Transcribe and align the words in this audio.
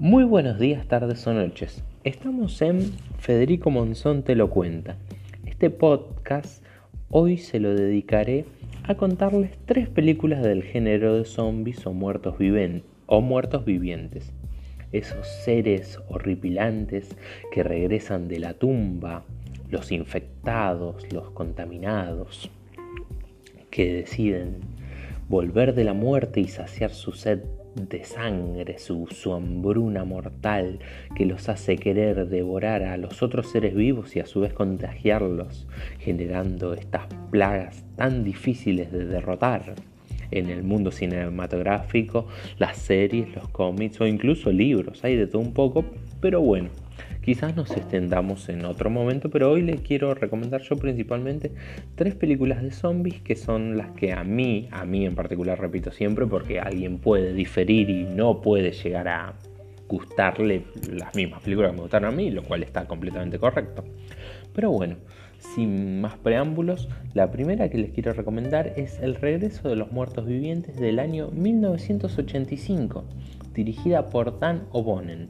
Muy 0.00 0.22
buenos 0.22 0.60
días, 0.60 0.86
tardes 0.86 1.26
o 1.26 1.34
noches. 1.34 1.82
Estamos 2.04 2.62
en 2.62 2.92
Federico 3.18 3.68
Monzón 3.72 4.22
te 4.22 4.36
lo 4.36 4.48
cuenta. 4.48 4.96
Este 5.44 5.70
podcast 5.70 6.64
hoy 7.10 7.36
se 7.36 7.58
lo 7.58 7.74
dedicaré 7.74 8.44
a 8.84 8.94
contarles 8.94 9.58
tres 9.66 9.88
películas 9.88 10.40
del 10.44 10.62
género 10.62 11.16
de 11.16 11.24
zombies 11.24 11.84
o 11.84 11.92
muertos, 11.92 12.36
o 13.06 13.20
muertos 13.20 13.64
vivientes. 13.64 14.32
Esos 14.92 15.26
seres 15.26 15.98
horripilantes 16.08 17.16
que 17.50 17.64
regresan 17.64 18.28
de 18.28 18.38
la 18.38 18.54
tumba, 18.54 19.24
los 19.68 19.90
infectados, 19.90 21.12
los 21.12 21.32
contaminados, 21.32 22.52
que 23.68 23.94
deciden 23.94 24.60
volver 25.28 25.74
de 25.74 25.82
la 25.82 25.92
muerte 25.92 26.38
y 26.38 26.46
saciar 26.46 26.90
su 26.90 27.10
sed 27.10 27.40
de 27.78 28.04
sangre, 28.04 28.78
su, 28.78 29.06
su, 29.10 29.32
hambruna 29.32 30.04
mortal 30.04 30.80
que 31.14 31.26
los 31.26 31.48
hace 31.48 31.76
querer 31.76 32.28
devorar 32.28 32.82
a 32.82 32.96
los 32.96 33.22
otros 33.22 33.50
seres 33.50 33.74
vivos 33.74 34.16
y 34.16 34.20
a 34.20 34.26
su 34.26 34.40
vez 34.40 34.52
contagiarlos, 34.52 35.66
generando 36.00 36.74
estas 36.74 37.06
plagas 37.30 37.84
tan 37.96 38.24
difíciles 38.24 38.90
de 38.90 39.06
derrotar. 39.06 39.74
En 40.30 40.50
el 40.50 40.62
mundo 40.62 40.90
cinematográfico, 40.90 42.26
las 42.58 42.76
series, 42.76 43.34
los 43.34 43.48
cómics 43.48 44.00
o 44.00 44.06
incluso 44.06 44.52
libros, 44.52 45.02
hay 45.04 45.16
de 45.16 45.26
todo 45.26 45.40
un 45.40 45.54
poco, 45.54 45.84
pero 46.20 46.42
bueno, 46.42 46.68
Quizás 47.28 47.54
nos 47.54 47.70
extendamos 47.72 48.48
en 48.48 48.64
otro 48.64 48.88
momento, 48.88 49.28
pero 49.28 49.50
hoy 49.50 49.60
les 49.60 49.82
quiero 49.82 50.14
recomendar 50.14 50.62
yo 50.62 50.76
principalmente 50.76 51.52
tres 51.94 52.14
películas 52.14 52.62
de 52.62 52.70
zombies 52.70 53.20
que 53.20 53.36
son 53.36 53.76
las 53.76 53.90
que 53.90 54.14
a 54.14 54.24
mí, 54.24 54.66
a 54.70 54.86
mí 54.86 55.04
en 55.04 55.14
particular 55.14 55.60
repito 55.60 55.90
siempre, 55.90 56.24
porque 56.24 56.58
alguien 56.58 56.96
puede 56.96 57.34
diferir 57.34 57.90
y 57.90 58.04
no 58.04 58.40
puede 58.40 58.72
llegar 58.72 59.08
a 59.08 59.34
gustarle 59.88 60.64
las 60.90 61.14
mismas 61.14 61.42
películas 61.42 61.72
que 61.72 61.76
me 61.76 61.82
gustaron 61.82 62.14
a 62.14 62.16
mí, 62.16 62.30
lo 62.30 62.42
cual 62.44 62.62
está 62.62 62.86
completamente 62.86 63.38
correcto. 63.38 63.84
Pero 64.54 64.70
bueno, 64.70 64.96
sin 65.38 66.00
más 66.00 66.16
preámbulos, 66.16 66.88
la 67.12 67.30
primera 67.30 67.68
que 67.68 67.76
les 67.76 67.90
quiero 67.90 68.14
recomendar 68.14 68.72
es 68.76 69.00
El 69.00 69.16
regreso 69.16 69.68
de 69.68 69.76
los 69.76 69.92
muertos 69.92 70.24
vivientes 70.24 70.80
del 70.80 70.98
año 70.98 71.28
1985, 71.32 73.04
dirigida 73.52 74.08
por 74.08 74.38
Dan 74.38 74.66
O'Bonen. 74.72 75.28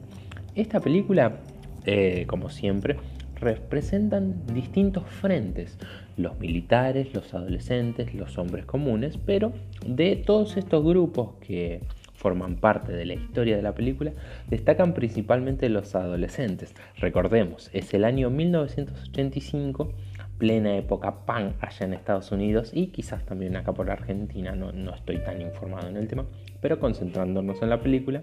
Esta 0.55 0.79
película 0.79 1.41
eh, 1.85 2.25
como 2.27 2.49
siempre, 2.49 2.97
representan 3.39 4.45
distintos 4.47 5.05
frentes, 5.05 5.77
los 6.17 6.37
militares, 6.39 7.13
los 7.13 7.33
adolescentes, 7.33 8.13
los 8.13 8.37
hombres 8.37 8.65
comunes, 8.65 9.17
pero 9.17 9.53
de 9.85 10.15
todos 10.17 10.57
estos 10.57 10.83
grupos 10.83 11.35
que 11.39 11.81
forman 12.19 12.57
parte 12.57 12.91
de 12.91 13.05
la 13.05 13.13
historia 13.13 13.55
de 13.55 13.61
la 13.61 13.73
película, 13.73 14.11
destacan 14.49 14.93
principalmente 14.93 15.69
los 15.69 15.95
adolescentes. 15.95 16.75
Recordemos, 16.97 17.69
es 17.71 17.93
el 17.93 18.03
año 18.03 18.29
1985, 18.29 19.93
plena 20.37 20.75
época 20.75 21.25
pan 21.25 21.55
allá 21.61 21.85
en 21.85 21.93
Estados 21.93 22.33
Unidos 22.33 22.71
y 22.73 22.87
quizás 22.87 23.25
también 23.25 23.55
acá 23.55 23.73
por 23.73 23.89
Argentina, 23.89 24.53
no, 24.53 24.93
estoy 24.93 25.19
tan 25.19 25.41
informado 25.41 25.87
en 25.87 25.95
el 25.95 26.09
tema, 26.09 26.25
pero 26.61 26.77
concentrándonos 26.77 27.61
en 27.61 27.69
la 27.69 27.81
película, 27.81 28.21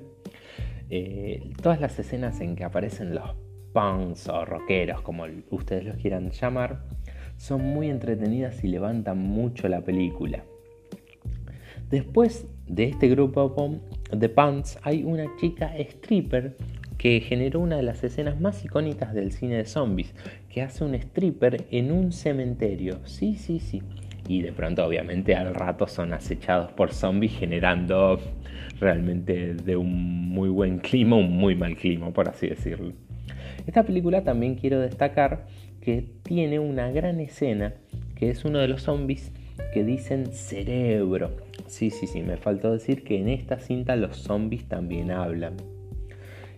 eh, 0.91 1.51
todas 1.63 1.81
las 1.81 1.99
escenas 1.99 2.41
en 2.43 2.55
que 2.55 2.65
aparecen 2.65 3.15
los 3.15 3.35
punks 3.77 4.27
o 4.31 4.47
rockeros, 4.47 5.03
como 5.03 5.27
ustedes 5.51 5.85
los 5.85 5.97
quieran 5.99 6.31
llamar, 6.31 6.81
son 7.37 7.61
muy 7.61 7.91
entretenidas 7.91 8.65
y 8.65 8.69
levantan 8.69 9.19
mucho 9.19 9.69
la 9.69 9.83
película. 9.83 10.43
Después 11.91 12.47
de 12.67 12.85
este 12.85 13.09
grupo 13.09 13.83
de 14.11 14.31
punks 14.31 14.79
hay 14.81 15.05
una 15.05 15.27
chica 15.37 15.77
stripper 15.77 16.57
que 16.97 17.21
generó 17.21 17.61
una 17.61 17.77
de 17.77 17.83
las 17.83 18.03
escenas 18.03 18.41
más 18.41 18.65
icónicas 18.65 19.13
del 19.13 19.31
cine 19.31 19.57
de 19.57 19.67
zombies, 19.67 20.15
que 20.49 20.63
hace 20.63 20.83
un 20.83 20.95
stripper 20.95 21.67
en 21.71 21.93
un 21.93 22.13
cementerio. 22.13 23.01
Sí, 23.05 23.35
sí, 23.35 23.61
sí. 23.61 23.83
Y 24.27 24.41
de 24.41 24.53
pronto 24.53 24.87
obviamente 24.87 25.37
al 25.37 25.55
rato 25.55 25.87
son 25.87 26.15
acechados 26.15 26.73
por 26.73 26.95
zombies 26.95 27.39
generando 27.39 28.19
realmente 28.81 29.53
de 29.53 29.77
un 29.77 30.31
muy 30.31 30.49
buen 30.49 30.79
clima, 30.79 31.17
un 31.17 31.37
muy 31.37 31.55
mal 31.55 31.77
clima, 31.77 32.11
por 32.11 32.31
así 32.31 32.49
decirlo. 32.49 33.06
Esta 33.67 33.83
película 33.83 34.23
también 34.23 34.55
quiero 34.55 34.81
destacar 34.81 35.47
que 35.81 36.05
tiene 36.23 36.59
una 36.59 36.91
gran 36.91 37.21
escena 37.21 37.75
que 38.15 38.31
es 38.31 38.45
uno 38.45 38.59
de 38.59 38.69
los 38.69 38.83
zombies 38.83 39.31
que 39.73 39.85
dicen 39.85 40.27
cerebro. 40.33 41.37
Sí, 41.67 41.91
sí, 41.91 42.07
sí, 42.07 42.23
me 42.23 42.37
faltó 42.37 42.73
decir 42.73 43.05
que 43.05 43.19
en 43.21 43.29
esta 43.29 43.61
cinta 43.61 43.95
los 43.95 44.17
zombies 44.17 44.67
también 44.69 45.11
hablan. 45.11 45.55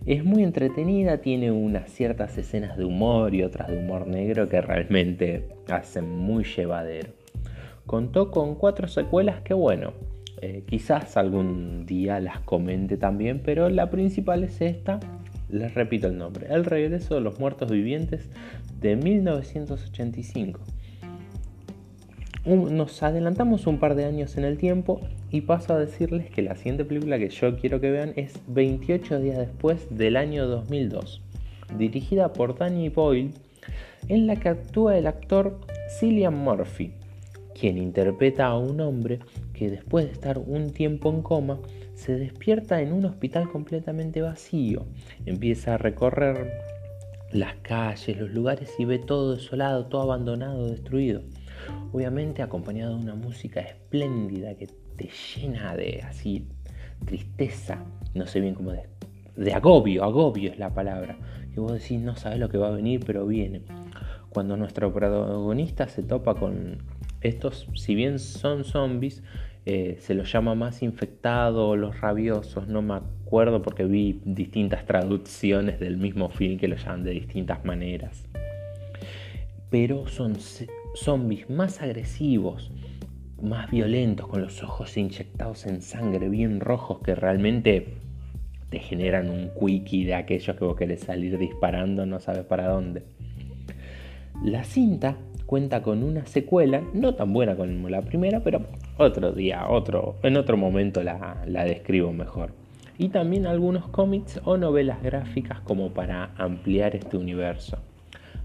Es 0.05 0.23
muy 0.23 0.43
entretenida, 0.43 1.17
tiene 1.17 1.51
unas 1.51 1.91
ciertas 1.91 2.37
escenas 2.37 2.77
de 2.77 2.85
humor 2.85 3.35
y 3.35 3.43
otras 3.43 3.67
de 3.67 3.77
humor 3.77 4.07
negro 4.07 4.47
que 4.47 4.61
realmente 4.61 5.49
hacen 5.69 6.09
muy 6.09 6.45
llevadero. 6.45 7.09
Contó 7.85 8.31
con 8.31 8.55
cuatro 8.55 8.87
secuelas 8.87 9.41
que 9.41 9.53
bueno, 9.53 9.93
eh, 10.41 10.63
quizás 10.65 11.17
algún 11.17 11.85
día 11.85 12.21
las 12.21 12.39
comente 12.39 12.95
también, 12.95 13.41
pero 13.43 13.69
la 13.69 13.89
principal 13.89 14.45
es 14.45 14.61
esta 14.61 14.99
les 15.49 15.73
repito 15.73 16.07
el 16.07 16.17
nombre, 16.17 16.47
El 16.49 16.65
regreso 16.65 17.15
de 17.15 17.21
los 17.21 17.39
muertos 17.39 17.71
vivientes 17.71 18.29
de 18.79 18.95
1985. 18.95 20.59
nos 22.45 23.03
adelantamos 23.03 23.67
un 23.67 23.79
par 23.79 23.95
de 23.95 24.05
años 24.05 24.37
en 24.37 24.45
el 24.45 24.57
tiempo 24.57 25.01
y 25.29 25.41
paso 25.41 25.73
a 25.73 25.79
decirles 25.79 26.29
que 26.29 26.41
la 26.41 26.55
siguiente 26.55 26.85
película 26.85 27.19
que 27.19 27.29
yo 27.29 27.57
quiero 27.57 27.79
que 27.79 27.91
vean 27.91 28.13
es 28.15 28.39
28 28.47 29.19
días 29.19 29.37
después 29.37 29.87
del 29.89 30.15
año 30.15 30.47
2002, 30.47 31.21
dirigida 31.77 32.33
por 32.33 32.57
Danny 32.57 32.89
Boyle, 32.89 33.31
en 34.07 34.27
la 34.27 34.35
que 34.37 34.49
actúa 34.49 34.97
el 34.97 35.07
actor 35.07 35.59
Cillian 35.99 36.35
Murphy, 36.35 36.93
quien 37.59 37.77
interpreta 37.77 38.47
a 38.47 38.57
un 38.57 38.79
hombre 38.79 39.19
que 39.53 39.69
después 39.69 40.05
de 40.05 40.11
estar 40.11 40.37
un 40.37 40.71
tiempo 40.71 41.09
en 41.09 41.21
coma, 41.21 41.59
se 41.99 42.17
despierta 42.17 42.81
en 42.81 42.93
un 42.93 43.05
hospital 43.05 43.49
completamente 43.49 44.21
vacío. 44.21 44.85
Empieza 45.25 45.73
a 45.73 45.77
recorrer 45.77 46.49
las 47.31 47.55
calles, 47.57 48.17
los 48.17 48.31
lugares 48.31 48.73
y 48.79 48.85
ve 48.85 48.99
todo 48.99 49.35
desolado, 49.35 49.85
todo 49.87 50.03
abandonado, 50.03 50.69
destruido. 50.69 51.21
Obviamente 51.91 52.41
acompañado 52.41 52.95
de 52.95 53.03
una 53.03 53.15
música 53.15 53.59
espléndida 53.59 54.55
que 54.55 54.67
te 54.95 55.09
llena 55.35 55.75
de 55.75 56.01
así 56.03 56.47
tristeza, 57.05 57.83
no 58.13 58.27
sé 58.27 58.39
bien 58.39 58.55
cómo 58.55 58.71
de, 58.71 58.83
de 59.35 59.53
agobio, 59.53 60.03
agobio 60.03 60.51
es 60.51 60.57
la 60.57 60.73
palabra. 60.73 61.17
Que 61.53 61.59
vos 61.59 61.73
decís 61.73 61.99
no 61.99 62.15
sabes 62.15 62.39
lo 62.39 62.47
que 62.47 62.57
va 62.57 62.69
a 62.69 62.71
venir, 62.71 63.03
pero 63.05 63.27
viene. 63.27 63.63
Cuando 64.29 64.55
nuestro 64.55 64.93
protagonista 64.93 65.89
se 65.89 66.03
topa 66.03 66.35
con 66.35 66.77
estos, 67.19 67.67
si 67.75 67.93
bien 67.95 68.19
son 68.19 68.63
zombies, 68.63 69.21
eh, 69.71 69.97
se 69.99 70.15
los 70.15 70.31
llama 70.33 70.55
más 70.55 70.81
infectado 70.81 71.75
los 71.75 72.01
rabiosos, 72.01 72.67
no 72.67 72.81
me 72.81 72.95
acuerdo 72.95 73.61
porque 73.61 73.83
vi 73.83 74.19
distintas 74.25 74.83
traducciones 74.87 75.79
del 75.79 75.97
mismo 75.97 76.29
film 76.29 76.57
que 76.57 76.67
lo 76.67 76.75
llaman 76.75 77.03
de 77.03 77.11
distintas 77.11 77.63
maneras. 77.63 78.25
Pero 79.69 80.07
son 80.07 80.37
zombies 80.95 81.51
más 81.51 81.83
agresivos, 81.83 82.71
más 83.43 83.69
violentos, 83.69 84.27
con 84.27 84.41
los 84.41 84.63
ojos 84.63 84.97
inyectados 84.97 85.67
en 85.67 85.83
sangre, 85.83 86.29
bien 86.29 86.61
rojos, 86.61 87.01
que 87.01 87.13
realmente 87.13 87.93
te 88.71 88.79
generan 88.79 89.29
un 89.29 89.51
quickie 89.51 90.03
de 90.03 90.15
aquellos 90.15 90.57
que 90.57 90.65
vos 90.65 90.75
querés 90.75 91.01
salir 91.01 91.37
disparando, 91.37 92.07
no 92.07 92.19
sabes 92.19 92.45
para 92.45 92.69
dónde. 92.69 93.03
La 94.43 94.63
cinta 94.63 95.15
cuenta 95.49 95.81
con 95.81 96.03
una 96.03 96.27
secuela, 96.27 96.83
no 96.93 97.15
tan 97.15 97.33
buena 97.33 97.55
como 97.55 97.89
la 97.89 98.03
primera, 98.03 98.39
pero 98.41 98.67
otro 98.99 99.31
día, 99.31 99.67
otro, 99.67 100.17
en 100.21 100.37
otro 100.37 100.57
momento 100.57 101.01
la, 101.01 101.41
la 101.47 101.65
describo 101.65 102.13
mejor. 102.13 102.51
Y 102.99 103.09
también 103.09 103.47
algunos 103.47 103.87
cómics 103.87 104.39
o 104.43 104.57
novelas 104.57 105.01
gráficas 105.01 105.59
como 105.61 105.89
para 105.89 106.35
ampliar 106.37 106.95
este 106.95 107.17
universo. 107.17 107.79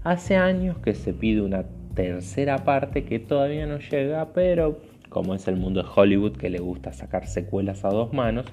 Hace 0.03 0.35
años 0.35 0.79
que 0.79 0.95
se 0.95 1.13
pide 1.13 1.41
una 1.41 1.65
tercera 1.93 2.65
parte 2.65 3.05
que 3.05 3.19
todavía 3.19 3.67
no 3.67 3.77
llega, 3.77 4.33
pero 4.33 4.79
como 5.07 5.35
es 5.35 5.47
el 5.47 5.57
mundo 5.57 5.83
de 5.83 5.89
Hollywood 5.95 6.37
que 6.37 6.49
le 6.49 6.57
gusta 6.57 6.91
sacar 6.91 7.27
secuelas 7.27 7.85
a 7.85 7.89
dos 7.89 8.13
manos, 8.13 8.47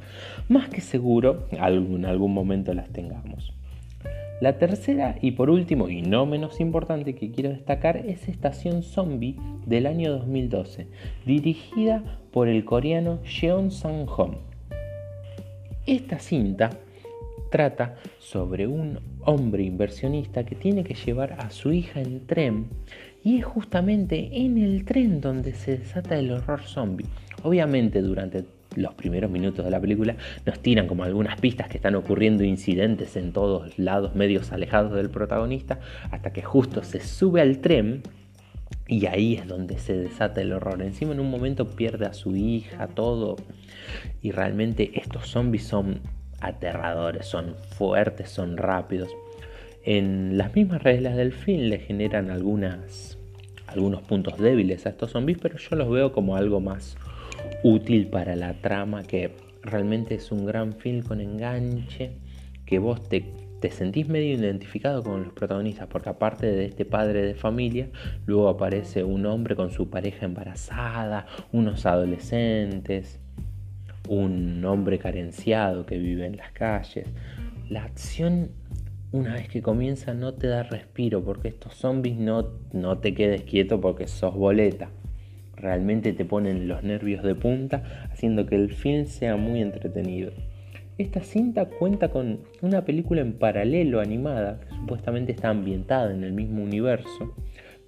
más 0.50 0.69
que 0.69 0.82
seguro 0.82 1.46
en 1.52 2.05
algún 2.05 2.34
momento 2.34 2.75
las 2.75 2.90
tengamos. 2.90 3.55
La 4.42 4.58
tercera 4.58 5.14
y 5.20 5.30
por 5.30 5.50
último 5.50 5.88
y 5.88 6.02
no 6.02 6.26
menos 6.26 6.58
importante 6.58 7.14
que 7.14 7.30
quiero 7.30 7.50
destacar 7.50 7.98
es 7.98 8.28
Estación 8.28 8.82
Zombie 8.82 9.36
del 9.66 9.86
año 9.86 10.10
2012, 10.10 10.88
dirigida 11.24 12.02
por 12.32 12.48
el 12.48 12.64
coreano 12.64 13.20
Jeon 13.22 13.70
Sang-hom. 13.70 14.38
Esta 15.86 16.18
cinta 16.18 16.70
trata 17.52 17.94
sobre 18.18 18.66
un 18.66 18.98
hombre 19.20 19.62
inversionista 19.62 20.42
que 20.44 20.56
tiene 20.56 20.82
que 20.82 20.94
llevar 20.94 21.34
a 21.34 21.50
su 21.50 21.72
hija 21.72 22.00
en 22.00 22.26
tren 22.26 22.66
y 23.22 23.38
es 23.38 23.44
justamente 23.44 24.28
en 24.32 24.58
el 24.58 24.84
tren 24.84 25.20
donde 25.20 25.52
se 25.52 25.78
desata 25.78 26.18
el 26.18 26.32
horror 26.32 26.62
zombie. 26.62 27.06
Obviamente 27.44 28.02
durante 28.02 28.44
los 28.76 28.94
primeros 28.94 29.30
minutos 29.30 29.64
de 29.64 29.70
la 29.70 29.80
película 29.80 30.16
nos 30.46 30.60
tiran 30.60 30.86
como 30.86 31.04
algunas 31.04 31.40
pistas 31.40 31.69
que 31.69 31.76
están 31.76 31.94
ocurriendo 31.94 32.44
incidentes 32.44 33.16
en 33.16 33.32
todos 33.32 33.78
lados 33.78 34.14
medios 34.14 34.52
alejados 34.52 34.92
del 34.92 35.10
protagonista 35.10 35.80
hasta 36.10 36.32
que 36.32 36.42
justo 36.42 36.82
se 36.82 37.00
sube 37.00 37.40
al 37.40 37.58
tren 37.58 38.02
y 38.86 39.06
ahí 39.06 39.34
es 39.34 39.46
donde 39.46 39.78
se 39.78 39.96
desata 39.96 40.40
el 40.42 40.52
horror. 40.52 40.82
Encima 40.82 41.12
en 41.12 41.20
un 41.20 41.30
momento 41.30 41.70
pierde 41.70 42.06
a 42.06 42.12
su 42.12 42.36
hija, 42.36 42.88
todo. 42.88 43.36
Y 44.20 44.32
realmente 44.32 44.90
estos 44.94 45.28
zombies 45.28 45.64
son 45.64 46.00
aterradores, 46.40 47.26
son 47.26 47.54
fuertes, 47.76 48.30
son 48.30 48.56
rápidos. 48.56 49.10
En 49.84 50.36
las 50.36 50.54
mismas 50.54 50.82
reglas 50.82 51.16
del 51.16 51.32
film 51.32 51.69
le 51.69 51.78
generan 51.78 52.30
algunas, 52.30 53.19
algunos 53.66 54.02
puntos 54.02 54.38
débiles 54.38 54.86
a 54.86 54.90
estos 54.90 55.10
zombies, 55.10 55.38
pero 55.40 55.56
yo 55.56 55.76
los 55.76 55.90
veo 55.90 56.12
como 56.12 56.36
algo 56.36 56.60
más 56.60 56.96
útil 57.62 58.08
para 58.08 58.34
la 58.36 58.54
trama, 58.54 59.02
que 59.02 59.34
realmente 59.62 60.16
es 60.16 60.32
un 60.32 60.44
gran 60.44 60.72
film 60.72 61.02
con 61.02 61.20
enganche, 61.20 62.12
que 62.66 62.78
vos 62.78 63.08
te, 63.08 63.24
te 63.60 63.70
sentís 63.70 64.08
medio 64.08 64.34
identificado 64.34 65.02
con 65.02 65.24
los 65.24 65.32
protagonistas, 65.32 65.86
porque 65.86 66.08
aparte 66.08 66.46
de 66.46 66.66
este 66.66 66.84
padre 66.84 67.22
de 67.22 67.34
familia, 67.34 67.88
luego 68.26 68.48
aparece 68.48 69.04
un 69.04 69.26
hombre 69.26 69.54
con 69.54 69.70
su 69.70 69.88
pareja 69.90 70.26
embarazada, 70.26 71.26
unos 71.52 71.86
adolescentes, 71.86 73.20
un 74.08 74.64
hombre 74.64 74.98
carenciado 74.98 75.86
que 75.86 75.98
vive 75.98 76.26
en 76.26 76.36
las 76.36 76.50
calles. 76.52 77.06
La 77.68 77.84
acción, 77.84 78.50
una 79.12 79.34
vez 79.34 79.48
que 79.48 79.62
comienza, 79.62 80.14
no 80.14 80.34
te 80.34 80.48
da 80.48 80.64
respiro, 80.64 81.22
porque 81.22 81.48
estos 81.48 81.74
zombies 81.74 82.16
no, 82.18 82.50
no 82.72 82.98
te 82.98 83.14
quedes 83.14 83.42
quieto 83.42 83.80
porque 83.80 84.08
sos 84.08 84.34
boleta 84.34 84.90
realmente 85.62 86.12
te 86.12 86.24
ponen 86.24 86.68
los 86.68 86.82
nervios 86.82 87.22
de 87.22 87.34
punta, 87.34 88.08
haciendo 88.10 88.44
que 88.44 88.56
el 88.56 88.70
film 88.70 89.06
sea 89.06 89.36
muy 89.36 89.62
entretenido. 89.62 90.32
Esta 90.98 91.22
cinta 91.22 91.66
cuenta 91.66 92.08
con 92.08 92.40
una 92.60 92.84
película 92.84 93.22
en 93.22 93.32
paralelo 93.32 94.00
animada, 94.00 94.60
que 94.60 94.74
supuestamente 94.74 95.32
está 95.32 95.48
ambientada 95.48 96.12
en 96.12 96.24
el 96.24 96.32
mismo 96.32 96.62
universo, 96.62 97.34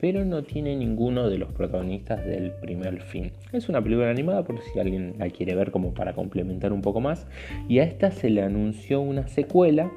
pero 0.00 0.24
no 0.24 0.42
tiene 0.42 0.76
ninguno 0.76 1.28
de 1.28 1.38
los 1.38 1.52
protagonistas 1.52 2.24
del 2.24 2.52
primer 2.62 3.02
film. 3.02 3.30
Es 3.52 3.68
una 3.68 3.82
película 3.82 4.10
animada 4.10 4.44
por 4.44 4.60
si 4.60 4.78
alguien 4.78 5.14
la 5.18 5.28
quiere 5.30 5.54
ver 5.54 5.70
como 5.70 5.94
para 5.94 6.14
complementar 6.14 6.72
un 6.72 6.80
poco 6.80 7.00
más, 7.00 7.26
y 7.68 7.80
a 7.80 7.84
esta 7.84 8.10
se 8.10 8.30
le 8.30 8.42
anunció 8.42 9.00
una 9.00 9.28
secuela 9.28 9.90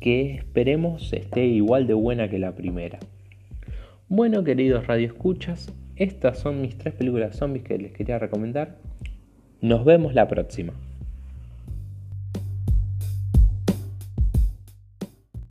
que 0.00 0.34
esperemos 0.34 1.12
esté 1.12 1.46
igual 1.46 1.86
de 1.86 1.94
buena 1.94 2.28
que 2.28 2.38
la 2.38 2.54
primera. 2.54 2.98
Bueno, 4.08 4.44
queridos 4.44 4.86
radioescuchas, 4.86 5.72
estas 6.02 6.38
son 6.38 6.60
mis 6.60 6.76
tres 6.76 6.94
películas 6.94 7.36
zombies 7.36 7.64
que 7.64 7.78
les 7.78 7.92
quería 7.92 8.18
recomendar. 8.18 8.76
Nos 9.60 9.84
vemos 9.84 10.14
la 10.14 10.26
próxima. 10.26 10.72